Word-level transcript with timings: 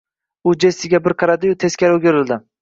U 0.51 0.53
Jessiga 0.63 1.01
bir 1.09 1.15
qaradi-yu, 1.19 1.59
teskari 1.65 1.99
o`girildi 2.01 2.41